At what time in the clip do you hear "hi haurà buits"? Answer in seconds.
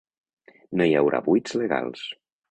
0.91-1.55